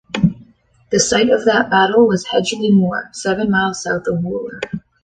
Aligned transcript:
The 0.89 0.99
site 0.99 1.29
of 1.29 1.45
that 1.45 1.69
battle 1.69 2.07
was 2.07 2.25
Hedgeley 2.25 2.71
Moor, 2.73 3.09
seven 3.11 3.51
miles 3.51 3.83
south 3.83 4.07
of 4.07 4.23
Wooler. 4.23 4.59